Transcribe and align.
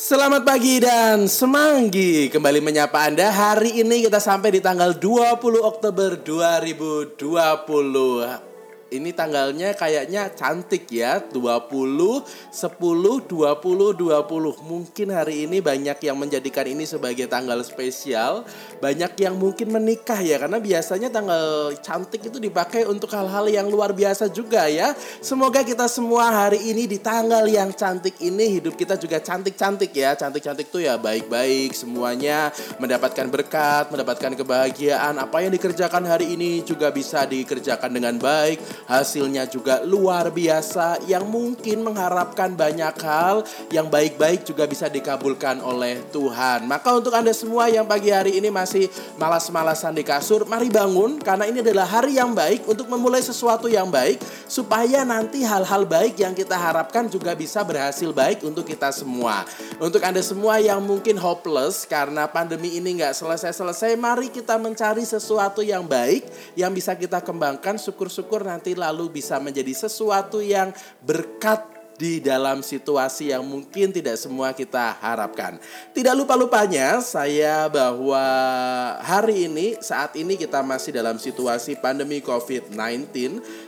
Selamat 0.00 0.48
pagi 0.48 0.80
dan 0.80 1.28
semanggi. 1.28 2.32
Kembali 2.32 2.64
menyapa 2.64 3.04
Anda. 3.04 3.28
Hari 3.28 3.84
ini 3.84 4.08
kita 4.08 4.16
sampai 4.16 4.56
di 4.56 4.60
tanggal 4.64 4.96
20 4.96 5.60
Oktober 5.60 6.16
2020 6.16 7.20
ini 8.90 9.14
tanggalnya 9.14 9.72
kayaknya 9.78 10.34
cantik 10.34 10.90
ya 10.90 11.22
20 11.22 11.38
10 11.38 12.50
20 12.50 13.30
20 13.30 14.66
mungkin 14.66 15.08
hari 15.14 15.46
ini 15.46 15.62
banyak 15.62 15.98
yang 16.02 16.18
menjadikan 16.18 16.66
ini 16.66 16.84
sebagai 16.84 17.30
tanggal 17.30 17.62
spesial. 17.62 18.42
Banyak 18.82 19.14
yang 19.22 19.38
mungkin 19.38 19.70
menikah 19.70 20.18
ya 20.18 20.42
karena 20.42 20.58
biasanya 20.58 21.08
tanggal 21.08 21.74
cantik 21.78 22.26
itu 22.26 22.42
dipakai 22.42 22.84
untuk 22.90 23.14
hal-hal 23.14 23.46
yang 23.46 23.70
luar 23.70 23.94
biasa 23.94 24.26
juga 24.28 24.66
ya. 24.66 24.92
Semoga 25.22 25.62
kita 25.62 25.86
semua 25.86 26.26
hari 26.46 26.58
ini 26.74 26.90
di 26.90 26.98
tanggal 26.98 27.46
yang 27.46 27.70
cantik 27.70 28.18
ini 28.18 28.58
hidup 28.58 28.74
kita 28.74 28.98
juga 28.98 29.22
cantik-cantik 29.22 29.94
ya. 29.94 30.18
Cantik-cantik 30.18 30.68
tuh 30.68 30.82
ya 30.82 30.98
baik-baik 30.98 31.72
semuanya. 31.72 32.50
Mendapatkan 32.82 33.26
berkat 33.30 33.94
mendapatkan 33.94 34.34
kebahagiaan. 34.34 35.14
Apa 35.22 35.46
yang 35.46 35.54
dikerjakan 35.54 36.02
hari 36.10 36.34
ini 36.34 36.66
juga 36.66 36.90
bisa 36.90 37.22
dikerjakan 37.22 37.94
dengan 37.94 38.18
baik 38.18 38.79
hasilnya 38.90 39.46
juga 39.46 39.86
luar 39.86 40.34
biasa 40.34 41.06
yang 41.06 41.22
mungkin 41.30 41.86
mengharapkan 41.86 42.50
banyak 42.58 42.98
hal 42.98 43.46
yang 43.70 43.86
baik-baik 43.86 44.42
juga 44.42 44.66
bisa 44.66 44.90
dikabulkan 44.90 45.62
oleh 45.62 46.02
Tuhan. 46.10 46.66
Maka 46.66 46.98
untuk 46.98 47.14
Anda 47.14 47.30
semua 47.30 47.70
yang 47.70 47.86
pagi 47.86 48.10
hari 48.10 48.42
ini 48.42 48.50
masih 48.50 48.90
malas-malasan 49.14 49.94
di 49.94 50.02
kasur, 50.02 50.42
mari 50.50 50.66
bangun 50.66 51.22
karena 51.22 51.46
ini 51.46 51.62
adalah 51.62 51.86
hari 51.86 52.18
yang 52.18 52.34
baik 52.34 52.66
untuk 52.66 52.90
memulai 52.90 53.22
sesuatu 53.22 53.70
yang 53.70 53.86
baik 53.86 54.18
supaya 54.50 55.06
nanti 55.06 55.46
hal-hal 55.46 55.86
baik 55.86 56.18
yang 56.18 56.34
kita 56.34 56.58
harapkan 56.58 57.06
juga 57.06 57.38
bisa 57.38 57.62
berhasil 57.62 58.10
baik 58.10 58.42
untuk 58.42 58.66
kita 58.66 58.90
semua. 58.90 59.46
Untuk 59.78 60.02
Anda 60.02 60.18
semua 60.18 60.58
yang 60.58 60.82
mungkin 60.82 61.14
hopeless 61.14 61.86
karena 61.86 62.26
pandemi 62.26 62.74
ini 62.74 62.98
nggak 62.98 63.14
selesai-selesai, 63.14 63.94
mari 63.94 64.34
kita 64.34 64.58
mencari 64.58 65.06
sesuatu 65.06 65.62
yang 65.62 65.86
baik 65.86 66.26
yang 66.58 66.74
bisa 66.74 66.98
kita 66.98 67.22
kembangkan. 67.22 67.78
Syukur-syukur 67.78 68.42
nanti 68.42 68.79
lalu 68.80 69.20
bisa 69.20 69.36
menjadi 69.36 69.76
sesuatu 69.76 70.40
yang 70.40 70.72
berkat 71.04 71.80
di 72.00 72.16
dalam 72.16 72.64
situasi 72.64 73.28
yang 73.28 73.44
mungkin 73.44 73.92
tidak 73.92 74.16
semua 74.16 74.56
kita 74.56 74.96
harapkan. 75.04 75.60
Tidak 75.92 76.16
lupa-lupanya 76.16 77.04
saya 77.04 77.68
bahwa 77.68 78.24
hari 79.04 79.44
ini 79.44 79.76
saat 79.84 80.16
ini 80.16 80.40
kita 80.40 80.64
masih 80.64 80.96
dalam 80.96 81.20
situasi 81.20 81.76
pandemi 81.76 82.24
COVID-19, 82.24 83.12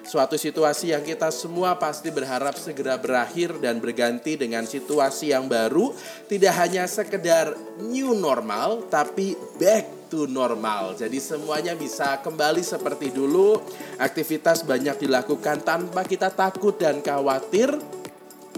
suatu 0.09 0.41
situasi 0.41 0.97
yang 0.97 1.05
kita 1.05 1.29
semua 1.29 1.77
pasti 1.77 2.09
berharap 2.09 2.57
segera 2.57 2.97
berakhir 2.97 3.61
dan 3.61 3.77
berganti 3.77 4.41
dengan 4.41 4.65
situasi 4.65 5.37
yang 5.37 5.45
baru, 5.45 5.93
tidak 6.33 6.57
hanya 6.57 6.89
sekedar 6.89 7.53
new 7.85 8.17
normal 8.17 8.89
tapi 8.89 9.37
back 9.61 10.02
to 10.13 10.29
normal. 10.29 10.93
Jadi 10.93 11.17
semuanya 11.17 11.73
bisa 11.73 12.21
kembali 12.21 12.61
seperti 12.61 13.09
dulu, 13.09 13.57
aktivitas 13.97 14.69
banyak 14.69 15.09
dilakukan 15.09 15.65
tanpa 15.65 16.05
kita 16.05 16.29
takut 16.29 16.77
dan 16.77 17.01
khawatir 17.01 17.73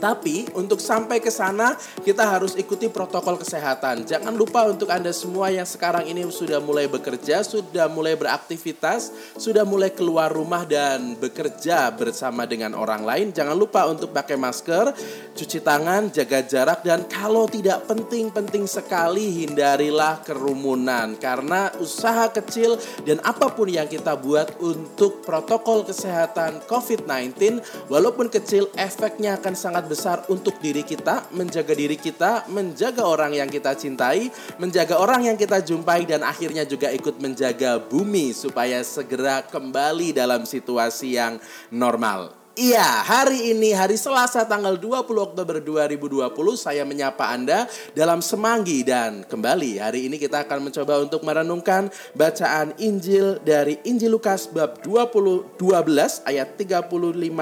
tapi 0.05 0.44
untuk 0.56 0.80
sampai 0.80 1.20
ke 1.20 1.33
sana 1.33 1.77
kita 2.00 2.28
harus 2.28 2.56
ikuti 2.60 2.92
protokol 2.92 3.41
kesehatan. 3.41 4.05
Jangan 4.05 4.36
lupa 4.36 4.66
untuk 4.69 4.92
Anda 4.92 5.14
semua 5.14 5.48
yang 5.48 5.64
sekarang 5.64 6.05
ini 6.05 6.27
sudah 6.28 6.60
mulai 6.60 6.91
bekerja, 6.91 7.41
sudah 7.41 7.88
mulai 7.88 8.19
beraktivitas, 8.19 9.14
sudah 9.41 9.64
mulai 9.64 9.94
keluar 9.94 10.28
rumah 10.28 10.69
dan 10.69 11.16
bekerja 11.16 11.88
bersama 11.94 12.44
dengan 12.44 12.77
orang 12.77 13.00
lain, 13.00 13.32
jangan 13.32 13.55
lupa 13.56 13.86
untuk 13.86 14.10
pakai 14.10 14.36
masker, 14.36 14.92
cuci 15.32 15.64
tangan, 15.64 16.12
jaga 16.12 16.42
jarak 16.42 16.82
dan 16.82 17.06
kalau 17.06 17.47
tidak 17.48 17.86
penting-penting 17.86 18.66
sekali 18.66 19.47
hindarilah 19.47 20.20
kerumunan 20.27 21.16
karena 21.16 21.72
usaha 21.78 22.28
kecil 22.28 22.77
dan 23.06 23.22
apa 23.22 23.55
pun 23.55 23.70
yang 23.70 23.86
kita 23.86 24.19
buat 24.19 24.59
untuk 24.60 25.22
protokol 25.22 25.86
kesehatan 25.86 26.66
COVID-19 26.69 27.62
walaupun 27.88 28.28
kecil 28.28 28.69
efeknya 28.75 29.38
akan 29.41 29.54
sangat 29.54 29.84
sangat 29.84 29.94
besar 29.94 30.27
untuk 30.27 30.59
diri 30.59 30.82
kita, 30.82 31.31
menjaga 31.31 31.71
diri 31.71 31.94
kita, 31.94 32.50
menjaga 32.50 33.06
orang 33.06 33.38
yang 33.38 33.47
kita 33.47 33.78
cintai, 33.78 34.27
menjaga 34.59 34.99
orang 34.99 35.31
yang 35.31 35.38
kita 35.38 35.62
jumpai 35.62 36.03
dan 36.03 36.27
akhirnya 36.27 36.66
juga 36.66 36.91
ikut 36.91 37.22
menjaga 37.22 37.78
bumi 37.78 38.34
supaya 38.34 38.83
segera 38.83 39.47
kembali 39.47 40.10
dalam 40.10 40.43
situasi 40.43 41.15
yang 41.15 41.38
normal. 41.71 42.44
Iya, 42.54 43.03
hari 43.03 43.50
ini 43.50 43.75
hari 43.75 43.98
Selasa 43.98 44.47
tanggal 44.47 44.78
20 44.78 45.10
Oktober 45.19 45.59
2020 45.59 46.31
saya 46.54 46.87
menyapa 46.87 47.34
Anda 47.34 47.66
dalam 47.98 48.22
Semanggi 48.22 48.87
dan 48.87 49.26
kembali 49.26 49.82
hari 49.82 50.06
ini 50.06 50.22
kita 50.22 50.47
akan 50.47 50.70
mencoba 50.70 51.03
untuk 51.03 51.26
merenungkan 51.26 51.91
bacaan 52.15 52.70
Injil 52.78 53.42
dari 53.42 53.82
Injil 53.82 54.15
Lukas 54.15 54.47
bab 54.47 54.78
20 54.87 55.59
12 55.59 56.31
ayat 56.31 56.54
35 56.54 56.94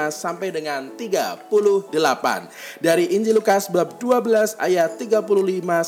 sampai 0.08 0.48
dengan 0.48 0.88
38. 0.96 1.92
Dari 2.80 3.04
Injil 3.12 3.36
Lukas 3.36 3.68
bab 3.68 4.00
12 4.00 4.56
ayat 4.64 4.96
35 4.96 5.28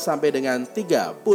sampai 0.05 0.29
dengan 0.29 0.69
38. 0.69 1.25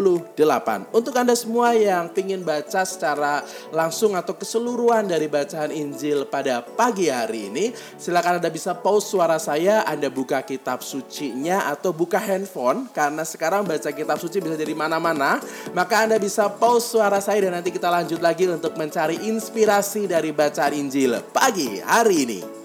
Untuk 0.95 1.15
Anda 1.19 1.34
semua 1.34 1.75
yang 1.75 2.07
ingin 2.15 2.47
baca 2.47 2.87
secara 2.87 3.43
langsung 3.75 4.15
atau 4.15 4.39
keseluruhan 4.39 5.11
dari 5.11 5.27
bacaan 5.27 5.75
Injil 5.75 6.31
pada 6.31 6.62
pagi 6.62 7.11
hari 7.11 7.51
ini 7.51 7.80
Silakan 8.01 8.41
Anda 8.41 8.51
bisa 8.53 8.77
pause 8.77 9.13
suara 9.13 9.37
saya, 9.37 9.85
Anda 9.85 10.09
buka 10.09 10.41
kitab 10.45 10.81
sucinya 10.81 11.69
atau 11.69 11.93
buka 11.93 12.17
handphone 12.17 12.89
karena 12.93 13.25
sekarang 13.27 13.65
baca 13.67 13.91
kitab 13.93 14.17
suci 14.17 14.41
bisa 14.41 14.57
jadi 14.57 14.73
mana-mana. 14.73 15.41
Maka 15.73 16.09
Anda 16.09 16.17
bisa 16.17 16.49
pause 16.49 16.97
suara 16.97 17.19
saya 17.21 17.45
dan 17.49 17.61
nanti 17.61 17.73
kita 17.73 17.89
lanjut 17.89 18.21
lagi 18.21 18.49
untuk 18.49 18.77
mencari 18.77 19.29
inspirasi 19.29 20.09
dari 20.09 20.33
bacaan 20.33 20.73
Injil 20.77 21.21
pagi 21.33 21.81
hari 21.81 22.17
ini. 22.29 22.59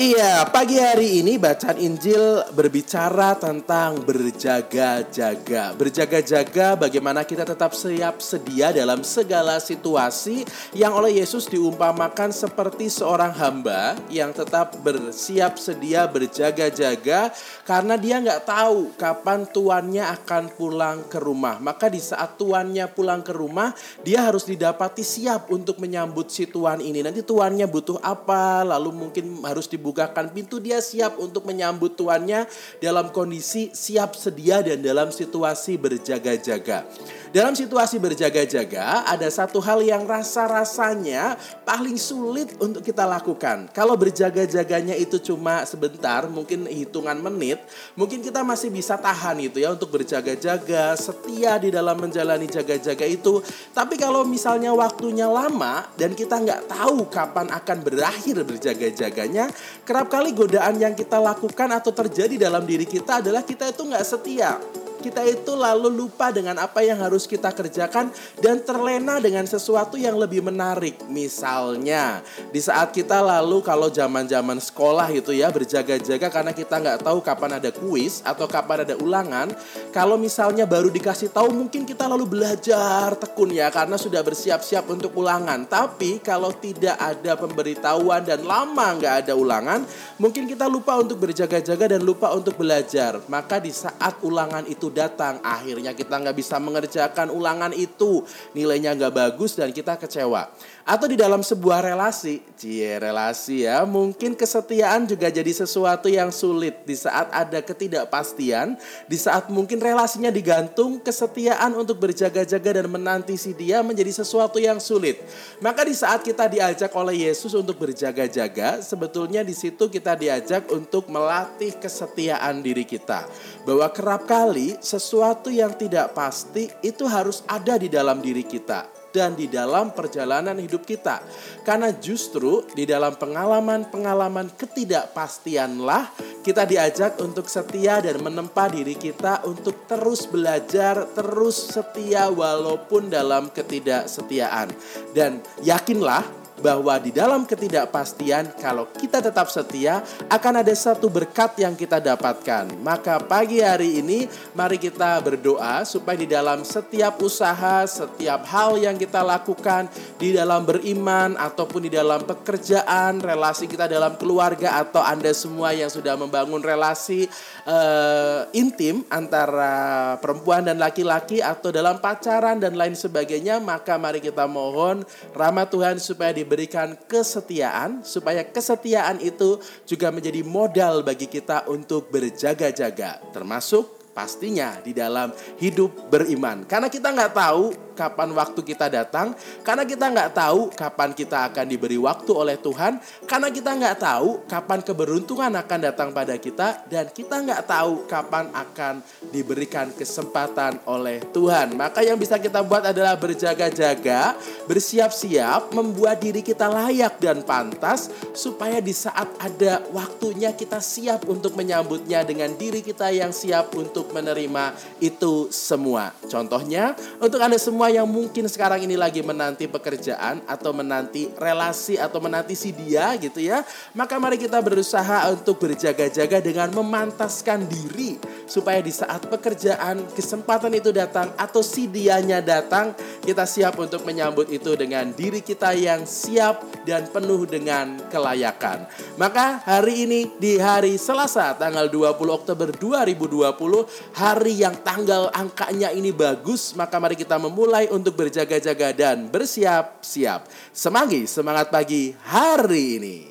Iya, 0.00 0.48
pagi 0.48 0.80
hari 0.80 1.20
ini 1.20 1.36
bacaan 1.36 1.76
Injil 1.76 2.40
berbicara 2.56 3.36
tentang 3.36 4.00
berjaga-jaga. 4.00 5.76
Berjaga-jaga 5.76 6.72
bagaimana 6.72 7.20
kita 7.20 7.44
tetap 7.44 7.76
siap 7.76 8.24
sedia 8.24 8.72
dalam 8.72 9.04
segala 9.04 9.60
situasi 9.60 10.48
yang 10.72 10.96
oleh 10.96 11.20
Yesus 11.20 11.52
diumpamakan 11.52 12.32
seperti 12.32 12.88
seorang 12.88 13.28
hamba 13.36 13.92
yang 14.08 14.32
tetap 14.32 14.80
bersiap 14.80 15.60
sedia 15.60 16.08
berjaga-jaga 16.08 17.28
karena 17.68 18.00
dia 18.00 18.24
nggak 18.24 18.48
tahu 18.48 18.96
kapan 18.96 19.44
tuannya 19.52 20.08
akan 20.16 20.48
pulang 20.56 21.04
ke 21.12 21.20
rumah. 21.20 21.60
Maka 21.60 21.92
di 21.92 22.00
saat 22.00 22.40
tuannya 22.40 22.88
pulang 22.88 23.20
ke 23.20 23.36
rumah, 23.36 23.76
dia 24.00 24.24
harus 24.24 24.48
didapati 24.48 25.04
siap 25.04 25.52
untuk 25.52 25.76
menyambut 25.76 26.32
si 26.32 26.48
tuan 26.48 26.80
ini. 26.80 27.04
Nanti 27.04 27.20
tuannya 27.20 27.68
butuh 27.68 28.00
apa, 28.00 28.64
lalu 28.64 28.96
mungkin 28.96 29.44
harus 29.44 29.68
dibuka 29.68 29.89
bukakan 29.90 30.30
pintu, 30.30 30.62
dia 30.62 30.78
siap 30.78 31.18
untuk 31.18 31.42
menyambut 31.50 31.98
tuannya 31.98 32.46
dalam 32.78 33.10
kondisi 33.10 33.74
siap 33.74 34.14
sedia 34.14 34.62
dan 34.62 34.78
dalam 34.78 35.10
situasi 35.10 35.74
berjaga-jaga. 35.74 36.86
Dalam 37.30 37.54
situasi 37.54 38.02
berjaga-jaga, 38.02 39.06
ada 39.06 39.30
satu 39.30 39.62
hal 39.62 39.86
yang 39.86 40.02
rasa-rasanya 40.02 41.38
paling 41.62 41.94
sulit 41.94 42.50
untuk 42.58 42.82
kita 42.82 43.06
lakukan. 43.06 43.70
Kalau 43.70 43.94
berjaga-jaganya 43.94 44.98
itu 44.98 45.22
cuma 45.22 45.62
sebentar, 45.62 46.26
mungkin 46.26 46.66
hitungan 46.66 47.14
menit, 47.22 47.62
mungkin 47.94 48.18
kita 48.18 48.42
masih 48.42 48.74
bisa 48.74 48.98
tahan 48.98 49.38
itu 49.46 49.62
ya 49.62 49.70
untuk 49.70 49.94
berjaga-jaga, 49.94 50.98
setia 50.98 51.54
di 51.62 51.70
dalam 51.70 52.02
menjalani 52.02 52.50
jaga-jaga 52.50 53.06
itu. 53.06 53.38
Tapi 53.70 53.94
kalau 53.94 54.26
misalnya 54.26 54.74
waktunya 54.74 55.30
lama 55.30 55.86
dan 55.94 56.18
kita 56.18 56.34
nggak 56.34 56.66
tahu 56.66 57.06
kapan 57.14 57.46
akan 57.46 57.78
berakhir 57.86 58.42
berjaga-jaganya, 58.42 59.46
kerap 59.84 60.12
kali 60.12 60.36
godaan 60.36 60.76
yang 60.76 60.94
kita 60.94 61.16
lakukan 61.18 61.68
atau 61.72 61.90
terjadi 61.90 62.48
dalam 62.48 62.64
diri 62.64 62.84
kita 62.84 63.24
adalah 63.24 63.42
kita 63.44 63.72
itu 63.72 63.82
nggak 63.84 64.04
setia 64.04 64.60
kita 65.00 65.24
itu 65.24 65.56
lalu 65.56 65.88
lupa 65.88 66.28
dengan 66.28 66.60
apa 66.60 66.84
yang 66.84 67.00
harus 67.00 67.24
kita 67.24 67.48
kerjakan 67.50 68.12
dan 68.38 68.60
terlena 68.60 69.16
dengan 69.18 69.48
sesuatu 69.48 69.96
yang 69.96 70.20
lebih 70.20 70.44
menarik. 70.44 71.00
Misalnya, 71.08 72.20
di 72.52 72.60
saat 72.60 72.92
kita 72.92 73.24
lalu 73.24 73.64
kalau 73.64 73.88
zaman-zaman 73.88 74.60
sekolah 74.60 75.08
itu 75.10 75.32
ya 75.32 75.48
berjaga-jaga 75.48 76.28
karena 76.28 76.52
kita 76.52 76.76
nggak 76.76 77.00
tahu 77.00 77.24
kapan 77.24 77.56
ada 77.56 77.72
kuis 77.72 78.20
atau 78.20 78.44
kapan 78.44 78.84
ada 78.84 78.94
ulangan. 79.00 79.48
Kalau 79.90 80.20
misalnya 80.20 80.68
baru 80.68 80.92
dikasih 80.92 81.32
tahu 81.32 81.48
mungkin 81.48 81.88
kita 81.88 82.04
lalu 82.04 82.28
belajar 82.28 83.16
tekun 83.16 83.56
ya 83.56 83.72
karena 83.72 83.96
sudah 83.96 84.20
bersiap-siap 84.20 84.84
untuk 84.92 85.16
ulangan. 85.16 85.64
Tapi 85.64 86.20
kalau 86.20 86.52
tidak 86.52 87.00
ada 87.00 87.40
pemberitahuan 87.40 88.20
dan 88.20 88.44
lama 88.44 88.86
nggak 89.00 89.14
ada 89.24 89.32
ulangan, 89.32 89.80
mungkin 90.20 90.44
kita 90.44 90.68
lupa 90.68 91.00
untuk 91.00 91.16
berjaga-jaga 91.24 91.96
dan 91.96 92.04
lupa 92.04 92.28
untuk 92.36 92.60
belajar. 92.60 93.24
Maka 93.30 93.56
di 93.62 93.72
saat 93.72 94.20
ulangan 94.20 94.68
itu 94.68 94.89
datang 94.92 95.38
akhirnya 95.40 95.94
kita 95.96 96.18
nggak 96.20 96.36
bisa 96.36 96.58
mengerjakan 96.58 97.30
ulangan 97.30 97.72
itu 97.72 98.26
nilainya 98.52 98.94
nggak 98.98 99.14
bagus 99.14 99.56
dan 99.56 99.70
kita 99.70 99.96
kecewa 99.96 100.50
atau 100.90 101.06
di 101.06 101.14
dalam 101.14 101.38
sebuah 101.38 101.86
relasi, 101.86 102.42
cie 102.58 102.98
relasi 102.98 103.62
ya, 103.62 103.86
mungkin 103.86 104.34
kesetiaan 104.34 105.06
juga 105.06 105.30
jadi 105.30 105.46
sesuatu 105.52 106.10
yang 106.10 106.34
sulit 106.34 106.82
di 106.82 106.98
saat 106.98 107.30
ada 107.30 107.62
ketidakpastian, 107.62 108.74
di 109.06 109.14
saat 109.14 109.46
mungkin 109.54 109.78
relasinya 109.78 110.34
digantung 110.34 110.98
kesetiaan 110.98 111.78
untuk 111.78 112.02
berjaga-jaga 112.02 112.82
dan 112.82 112.90
menanti 112.90 113.38
si 113.38 113.54
dia 113.54 113.86
menjadi 113.86 114.24
sesuatu 114.24 114.58
yang 114.58 114.82
sulit. 114.82 115.22
Maka 115.62 115.86
di 115.86 115.94
saat 115.94 116.26
kita 116.26 116.50
diajak 116.50 116.90
oleh 116.96 117.28
Yesus 117.28 117.54
untuk 117.54 117.78
berjaga-jaga, 117.78 118.82
sebetulnya 118.82 119.46
di 119.46 119.54
situ 119.54 119.86
kita 119.86 120.18
diajak 120.18 120.66
untuk 120.74 121.06
melatih 121.06 121.76
kesetiaan 121.78 122.66
diri 122.66 122.82
kita. 122.82 123.30
Bahwa 123.62 123.86
kerap 123.94 124.26
kali 124.26 124.79
sesuatu 124.80 125.52
yang 125.52 125.76
tidak 125.76 126.16
pasti 126.16 126.66
itu 126.80 127.04
harus 127.04 127.44
ada 127.46 127.76
di 127.76 127.86
dalam 127.86 128.18
diri 128.24 128.42
kita 128.42 129.00
dan 129.10 129.34
di 129.34 129.50
dalam 129.50 129.90
perjalanan 129.92 130.56
hidup 130.56 130.86
kita. 130.86 131.22
Karena 131.66 131.90
justru 131.98 132.64
di 132.72 132.86
dalam 132.86 133.18
pengalaman-pengalaman 133.18 134.54
ketidakpastianlah 134.54 136.14
kita 136.40 136.64
diajak 136.64 137.18
untuk 137.20 137.50
setia 137.50 138.00
dan 138.00 138.22
menempa 138.22 138.70
diri 138.70 138.96
kita 138.96 139.44
untuk 139.44 139.84
terus 139.84 140.24
belajar, 140.30 141.10
terus 141.12 141.74
setia 141.74 142.30
walaupun 142.30 143.10
dalam 143.12 143.50
ketidaksetiaan. 143.52 144.72
Dan 145.12 145.42
yakinlah 145.60 146.39
bahwa 146.60 146.94
di 147.00 147.10
dalam 147.10 147.48
ketidakpastian 147.48 148.54
kalau 148.60 148.86
kita 148.92 149.24
tetap 149.24 149.48
setia 149.48 150.04
akan 150.28 150.60
ada 150.60 150.74
satu 150.76 151.08
berkat 151.08 151.56
yang 151.58 151.72
kita 151.74 151.98
dapatkan. 151.98 152.76
Maka 152.84 153.18
pagi 153.18 153.64
hari 153.64 154.04
ini 154.04 154.28
mari 154.52 154.76
kita 154.76 155.18
berdoa 155.24 155.82
supaya 155.88 156.20
di 156.20 156.28
dalam 156.28 156.62
setiap 156.62 157.16
usaha, 157.24 157.82
setiap 157.88 158.44
hal 158.46 158.76
yang 158.76 158.94
kita 159.00 159.24
lakukan 159.24 159.88
di 160.20 160.36
dalam 160.36 160.68
beriman 160.68 161.34
ataupun 161.40 161.88
di 161.88 161.90
dalam 161.90 162.22
pekerjaan, 162.28 163.18
relasi 163.24 163.64
kita 163.64 163.88
dalam 163.88 164.20
keluarga 164.20 164.78
atau 164.84 165.00
Anda 165.00 165.32
semua 165.32 165.72
yang 165.72 165.88
sudah 165.88 166.14
membangun 166.20 166.60
relasi 166.60 167.26
uh, 167.64 168.44
intim 168.52 169.02
antara 169.08 170.14
perempuan 170.20 170.68
dan 170.68 170.76
laki-laki 170.76 171.40
atau 171.40 171.72
dalam 171.72 171.98
pacaran 171.98 172.60
dan 172.60 172.76
lain 172.76 172.92
sebagainya, 172.92 173.58
maka 173.58 173.96
mari 173.96 174.20
kita 174.20 174.44
mohon 174.44 175.02
rahmat 175.32 175.72
Tuhan 175.72 175.96
supaya 175.96 176.36
di 176.36 176.44
diberikan 176.50 176.98
kesetiaan 177.06 178.02
supaya 178.02 178.42
kesetiaan 178.42 179.22
itu 179.22 179.62
juga 179.86 180.10
menjadi 180.10 180.42
modal 180.42 181.06
bagi 181.06 181.30
kita 181.30 181.70
untuk 181.70 182.10
berjaga-jaga 182.10 183.22
termasuk 183.30 184.10
pastinya 184.10 184.82
di 184.82 184.90
dalam 184.90 185.30
hidup 185.62 186.10
beriman. 186.10 186.66
Karena 186.66 186.90
kita 186.90 187.14
nggak 187.14 187.38
tahu 187.38 187.89
kapan 188.00 188.32
waktu 188.32 188.64
kita 188.64 188.88
datang, 188.88 189.36
karena 189.60 189.84
kita 189.84 190.08
nggak 190.08 190.32
tahu 190.32 190.72
kapan 190.72 191.12
kita 191.12 191.52
akan 191.52 191.68
diberi 191.68 192.00
waktu 192.00 192.32
oleh 192.32 192.56
Tuhan, 192.56 192.96
karena 193.28 193.52
kita 193.52 193.76
nggak 193.76 193.96
tahu 194.00 194.48
kapan 194.48 194.80
keberuntungan 194.80 195.52
akan 195.52 195.78
datang 195.84 196.08
pada 196.16 196.40
kita, 196.40 196.88
dan 196.88 197.12
kita 197.12 197.44
nggak 197.44 197.68
tahu 197.68 198.08
kapan 198.08 198.48
akan 198.56 199.04
diberikan 199.28 199.92
kesempatan 199.92 200.80
oleh 200.88 201.20
Tuhan. 201.28 201.76
Maka 201.76 202.00
yang 202.00 202.16
bisa 202.16 202.40
kita 202.40 202.64
buat 202.64 202.88
adalah 202.88 203.20
berjaga-jaga, 203.20 204.32
bersiap-siap, 204.64 205.76
membuat 205.76 206.24
diri 206.24 206.40
kita 206.40 206.72
layak 206.72 207.20
dan 207.20 207.44
pantas, 207.44 208.08
supaya 208.32 208.80
di 208.80 208.96
saat 208.96 209.28
ada 209.36 209.84
waktunya 209.92 210.56
kita 210.56 210.80
siap 210.80 211.28
untuk 211.28 211.52
menyambutnya 211.58 212.24
dengan 212.24 212.54
diri 212.56 212.80
kita 212.80 213.10
yang 213.10 213.34
siap 213.34 213.74
untuk 213.74 214.08
menerima 214.14 214.72
itu 215.02 215.50
semua. 215.50 216.14
Contohnya, 216.30 216.94
untuk 217.18 217.42
Anda 217.42 217.58
semua 217.58 217.89
yang 217.90 218.06
mungkin 218.06 218.46
sekarang 218.46 218.86
ini 218.86 218.94
lagi 218.94 219.20
menanti 219.20 219.66
pekerjaan 219.66 220.46
atau 220.46 220.70
menanti 220.70 221.28
relasi 221.34 221.98
atau 221.98 222.22
menanti 222.22 222.54
si 222.54 222.70
dia 222.70 223.14
gitu 223.18 223.42
ya, 223.42 223.66
maka 223.92 224.16
mari 224.22 224.38
kita 224.38 224.62
berusaha 224.62 225.26
untuk 225.34 225.58
berjaga-jaga 225.58 226.38
dengan 226.38 226.70
memantaskan 226.70 227.66
diri 227.66 228.16
supaya 228.46 228.78
di 228.82 228.90
saat 228.90 229.26
pekerjaan 229.26 230.06
kesempatan 230.14 230.74
itu 230.74 230.90
datang 230.94 231.30
atau 231.34 231.62
si 231.62 231.86
dianya 231.90 232.42
datang, 232.42 232.94
kita 233.22 233.46
siap 233.46 233.78
untuk 233.78 234.02
menyambut 234.02 234.50
itu 234.50 234.74
dengan 234.74 235.10
diri 235.14 235.42
kita 235.42 235.74
yang 235.74 236.06
siap 236.06 236.62
dan 236.82 237.06
penuh 237.10 237.46
dengan 237.46 237.98
kelayakan. 238.10 238.86
Maka 239.18 239.62
hari 239.62 240.06
ini 240.06 240.20
di 240.38 240.58
hari 240.58 240.98
Selasa 240.98 241.54
tanggal 241.54 241.86
20 241.86 242.18
Oktober 242.30 242.68
2020 242.74 244.18
hari 244.18 244.54
yang 244.58 244.74
tanggal 244.82 245.30
angkanya 245.30 245.94
ini 245.94 246.10
bagus, 246.10 246.74
maka 246.74 246.98
mari 246.98 247.14
kita 247.14 247.38
memulai 247.38 247.69
untuk 247.94 248.18
berjaga-jaga 248.18 248.90
dan 248.90 249.30
bersiap-siap. 249.30 250.50
Semanggi, 250.74 251.30
semangat 251.30 251.70
pagi 251.70 252.10
hari 252.26 252.98
ini. 252.98 253.29